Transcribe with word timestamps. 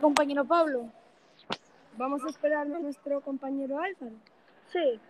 compañero 0.00 0.44
Pablo. 0.44 0.90
Vamos 1.96 2.24
a 2.24 2.28
esperar 2.28 2.66
a 2.66 2.78
nuestro 2.78 3.20
compañero 3.20 3.78
Álvaro. 3.78 4.14
Sí. 4.72 5.00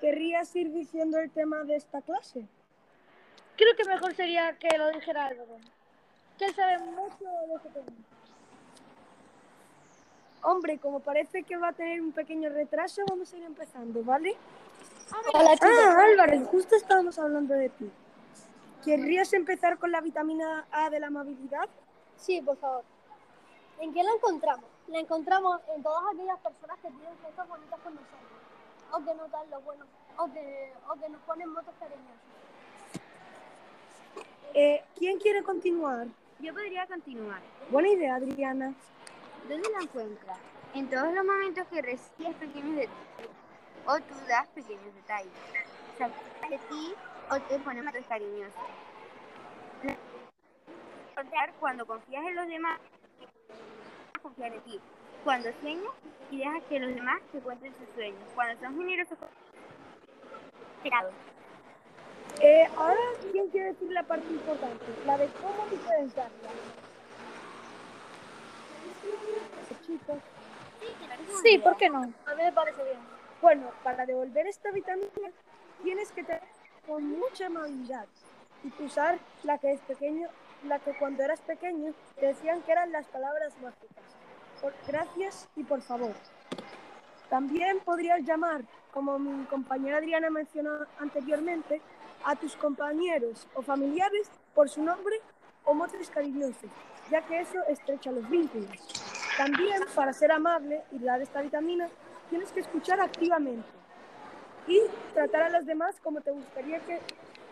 ¿Querrías 0.00 0.54
ir 0.56 0.72
diciendo 0.72 1.18
el 1.18 1.30
tema 1.30 1.64
de 1.64 1.76
esta 1.76 2.02
clase? 2.02 2.46
Creo 3.56 3.76
que 3.76 3.84
mejor 3.84 4.14
sería 4.14 4.56
que 4.58 4.76
lo 4.78 4.90
dijera 4.90 5.26
Álvaro. 5.26 5.58
Que 6.38 6.46
él 6.46 6.54
sabe 6.54 6.78
mucho 6.78 7.24
de 7.48 7.54
este 7.56 7.68
tema. 7.70 7.86
Hombre, 10.42 10.78
como 10.78 11.00
parece 11.00 11.44
que 11.44 11.56
va 11.56 11.68
a 11.68 11.72
tener 11.72 12.00
un 12.02 12.12
pequeño 12.12 12.50
retraso, 12.50 13.02
vamos 13.08 13.32
a 13.32 13.36
ir 13.36 13.44
empezando, 13.44 14.02
¿vale? 14.02 14.34
Hola, 15.32 15.52
chicos. 15.54 15.70
Ah, 15.70 16.04
Álvaro, 16.04 16.46
justo 16.46 16.74
estábamos 16.74 17.18
hablando 17.18 17.54
de 17.54 17.68
ti. 17.68 17.90
¿Querrías 18.84 19.32
empezar 19.34 19.78
con 19.78 19.92
la 19.92 20.00
vitamina 20.00 20.66
A 20.72 20.90
de 20.90 20.98
la 20.98 21.08
amabilidad? 21.08 21.68
Sí, 22.16 22.40
por 22.40 22.56
favor. 22.56 22.82
¿En 23.82 23.92
qué 23.92 24.00
la 24.04 24.12
encontramos? 24.12 24.64
La 24.86 25.00
encontramos 25.00 25.60
en 25.74 25.82
todas 25.82 26.04
aquellas 26.14 26.38
personas 26.38 26.78
que 26.78 26.88
tienen 26.88 27.18
gestos 27.20 27.48
bonitos 27.48 27.80
con 27.80 27.94
nosotros, 27.96 28.30
o 28.92 28.98
que 29.04 29.14
nos 29.16 29.30
dan 29.32 29.50
lo 29.50 29.60
bueno, 29.62 29.84
o 30.18 30.32
que, 30.32 30.72
o 30.88 30.94
que 31.00 31.08
nos 31.08 31.20
ponen 31.22 31.48
motos 31.48 31.74
cariñosas. 31.80 32.22
Eh, 34.54 34.84
¿Quién 34.96 35.18
quiere 35.18 35.42
continuar? 35.42 36.06
Yo 36.38 36.54
podría 36.54 36.86
continuar. 36.86 37.40
Buena 37.70 37.88
idea, 37.88 38.14
Adriana. 38.14 38.72
¿Dónde 39.48 39.68
la 39.70 39.80
encuentras? 39.80 40.38
En 40.74 40.88
todos 40.88 41.12
los 41.12 41.24
momentos 41.24 41.66
que 41.66 41.82
recibes 41.82 42.36
pequeños 42.36 42.76
detalles 42.76 43.30
o 43.84 43.96
tú 43.96 44.14
das 44.28 44.46
pequeños 44.54 44.94
detalles. 44.94 45.32
Se 45.98 46.04
acuerdan 46.04 46.50
de 46.50 46.58
ti 46.58 46.94
o 47.32 47.40
te 47.40 47.58
ponen 47.58 47.84
motos 47.84 48.04
encontrar 51.22 51.52
cuando 51.58 51.84
confías 51.84 52.24
en 52.24 52.36
los 52.36 52.46
demás, 52.46 52.80
confiar 54.22 54.52
en 54.52 54.60
ti. 54.62 54.80
Cuando 55.24 55.50
sueñas 55.60 55.92
y 56.30 56.38
dejas 56.38 56.62
que 56.68 56.80
los 56.80 56.94
demás 56.94 57.20
te 57.30 57.38
cuenten 57.40 57.72
sus 57.74 57.94
sueños. 57.94 58.20
Cuando 58.34 58.60
son 58.60 58.78
generosos. 58.78 59.18
Eh, 62.40 62.68
ahora, 62.76 63.00
¿quién 63.30 63.48
quiere 63.48 63.68
decir 63.68 63.92
la 63.92 64.02
parte 64.02 64.26
importante? 64.28 64.84
La 65.06 65.18
de 65.18 65.28
cómo 65.40 65.66
diferenciarla. 65.70 66.48
Chicos. 69.86 70.18
Sí, 71.42 71.58
¿por 71.58 71.76
qué 71.76 71.88
no? 71.88 71.98
A 71.98 72.34
mí 72.34 72.42
me 72.42 72.52
parece 72.52 72.82
bien. 72.82 72.98
Bueno, 73.40 73.70
para 73.82 74.06
devolver 74.06 74.46
esta 74.46 74.70
vitamina 74.70 75.30
tienes 75.82 76.10
que 76.12 76.24
tener 76.24 76.42
con 76.86 77.04
mucha 77.18 77.46
amabilidad 77.46 78.06
y 78.64 78.82
usar 78.82 79.18
la 79.42 79.58
que 79.58 79.72
es 79.72 79.80
pequeño, 79.80 80.28
la 80.64 80.78
que 80.78 80.96
cuando 80.98 81.22
eras 81.22 81.40
pequeño 81.40 81.92
te 82.18 82.26
decían 82.26 82.62
que 82.62 82.72
eran 82.72 82.92
las 82.92 83.06
palabras 83.06 83.52
mágicas. 83.62 84.04
Por 84.60 84.72
gracias 84.86 85.48
y 85.56 85.64
por 85.64 85.82
favor. 85.82 86.12
También 87.28 87.80
podrías 87.80 88.20
llamar, 88.22 88.62
como 88.92 89.18
mi 89.18 89.44
compañera 89.46 89.98
Adriana 89.98 90.30
mencionó 90.30 90.86
anteriormente, 90.98 91.80
a 92.24 92.36
tus 92.36 92.54
compañeros 92.56 93.48
o 93.54 93.62
familiares 93.62 94.30
por 94.54 94.68
su 94.68 94.82
nombre 94.82 95.20
o 95.64 95.74
motes 95.74 96.10
cariñosos, 96.10 96.70
ya 97.10 97.22
que 97.22 97.40
eso 97.40 97.58
estrecha 97.68 98.12
los 98.12 98.28
vínculos. 98.28 98.70
También, 99.36 99.82
para 99.94 100.12
ser 100.12 100.30
amable 100.30 100.82
y 100.92 100.98
dar 100.98 101.20
esta 101.22 101.40
vitamina, 101.40 101.88
tienes 102.28 102.52
que 102.52 102.60
escuchar 102.60 103.00
activamente 103.00 103.68
y 104.66 104.80
tratar 105.14 105.42
a 105.42 105.50
los 105.50 105.66
demás 105.66 105.96
como 106.02 106.20
te 106.20 106.30
gustaría 106.30 106.78
que, 106.80 107.00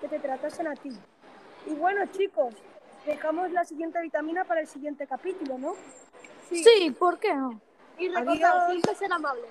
que 0.01 0.09
te 0.09 0.19
tratasen 0.19 0.69
a 0.69 0.75
ti. 0.75 0.93
Y 1.67 1.75
bueno, 1.75 2.05
chicos, 2.13 2.55
dejamos 3.07 3.51
la 3.53 3.65
siguiente 3.65 4.01
vitamina 4.01 4.45
para 4.45 4.61
el 4.61 4.67
siguiente 4.67 5.07
capítulo, 5.07 5.59
¿no? 5.59 5.75
Sí, 6.51 6.95
¿por 6.99 7.19
qué 7.19 7.35
no? 7.35 7.61
Y 7.99 8.09
recordad, 8.09 8.69
siempre 8.69 8.95
ser 8.95 9.13
amables. 9.13 9.51